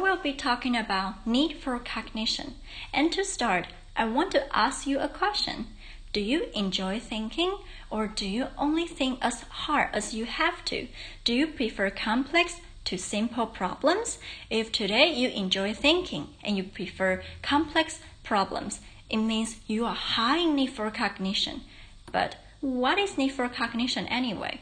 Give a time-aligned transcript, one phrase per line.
[0.00, 2.54] will be talking about need for cognition.
[2.92, 3.66] And to start,
[3.96, 5.66] I want to ask you a question.
[6.12, 7.56] Do you enjoy thinking
[7.90, 10.88] or do you only think as hard as you have to?
[11.24, 14.18] Do you prefer complex to simple problems?
[14.48, 20.38] If today you enjoy thinking and you prefer complex problems, it means you are high
[20.38, 21.62] in need for cognition.
[22.10, 24.60] But what is need for cognition anyway?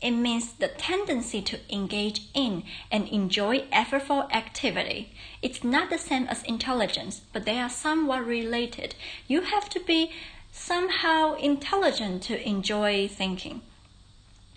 [0.00, 5.12] It means the tendency to engage in and enjoy effortful activity.
[5.42, 8.94] It's not the same as intelligence, but they are somewhat related.
[9.28, 10.12] You have to be
[10.52, 13.60] somehow intelligent to enjoy thinking.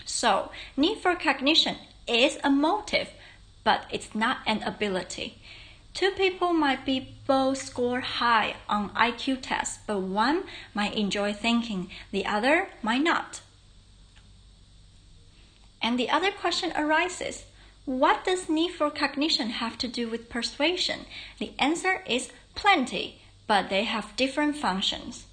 [0.05, 3.09] So, need for cognition is a motive,
[3.63, 5.39] but it's not an ability.
[5.93, 11.89] Two people might be both score high on IQ tests, but one might enjoy thinking,
[12.11, 13.41] the other might not.
[15.83, 17.43] And the other question arises
[17.85, 21.01] what does need for cognition have to do with persuasion?
[21.37, 25.25] The answer is plenty, but they have different functions.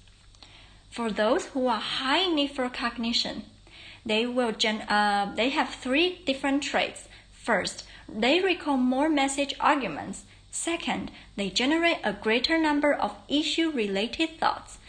[0.89, 3.43] For those who are high need for cognition,
[4.05, 7.07] they will gen- uh, they have three different traits.
[7.31, 10.25] First, they recall more message arguments.
[10.51, 14.79] Second, they generate a greater number of issue related thoughts.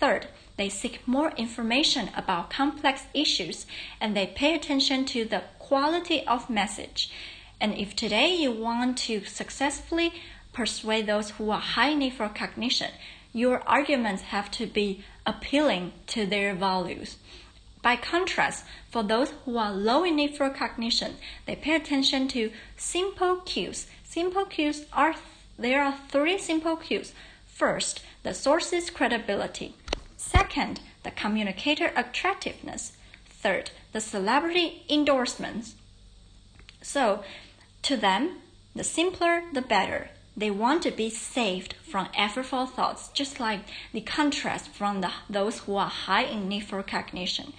[0.00, 3.66] Third, they seek more information about complex issues
[4.00, 7.10] and they pay attention to the quality of message.
[7.60, 10.12] And if today you want to successfully
[10.52, 12.90] persuade those who are high need for cognition,
[13.32, 17.16] your arguments have to be appealing to their values.
[17.80, 22.52] By contrast, for those who are low in need for cognition, they pay attention to
[22.76, 23.86] simple cues.
[24.04, 25.14] Simple cues are
[25.58, 27.12] there are three simple cues.
[27.46, 29.74] First, the source's credibility.
[30.24, 32.92] Second, the communicator attractiveness.
[33.26, 35.74] Third, the celebrity endorsements.
[36.80, 37.24] So,
[37.82, 38.38] to them,
[38.74, 40.10] the simpler the better.
[40.36, 45.58] They want to be saved from effortful thoughts, just like the contrast from the, those
[45.60, 47.52] who are high in need for cognition.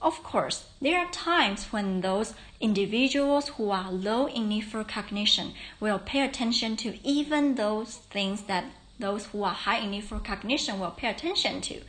[0.00, 5.52] Of course, there are times when those individuals who are low in need for cognition
[5.80, 8.64] will pay attention to even those things that
[8.98, 11.82] those who are high in need for cognition will pay attention to.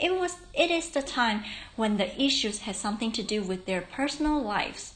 [0.00, 1.44] It was it is the time
[1.76, 4.94] when the issues have something to do with their personal lives.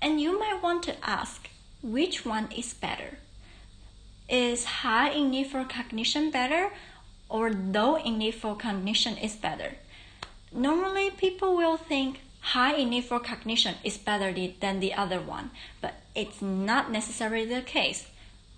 [0.00, 1.48] And you might want to ask,
[1.82, 3.18] which one is better?
[4.28, 6.70] Is high in need for cognition better
[7.28, 9.74] or low in need for cognition is better?
[10.52, 15.50] Normally people will think high in need for cognition is better than the other one,
[15.80, 18.06] but it's not necessarily the case.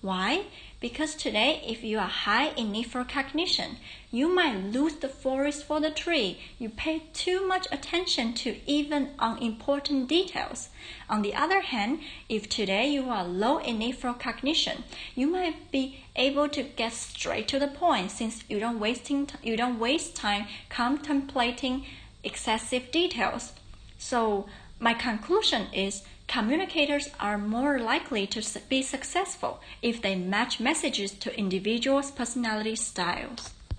[0.03, 0.45] Why?
[0.81, 3.77] Because today, if you are high in need for cognition,
[4.11, 6.39] you might lose the forest for the tree.
[6.59, 10.71] You pay too much attention to even unimportant details.
[11.11, 12.01] On the other hand,
[12.31, 14.85] if today you are low in need for cognition,
[15.15, 19.55] you might be able to get straight to the point since you don't wasting you
[19.55, 21.85] don't waste time contemplating
[22.25, 23.53] excessive details.
[23.99, 24.47] So
[24.79, 31.37] my conclusion is communicators are more likely to be successful if they match messages to
[31.37, 33.51] individuals' personality styles.